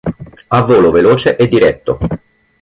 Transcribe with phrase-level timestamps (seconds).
[0.47, 1.99] Ha volo veloce e diretto.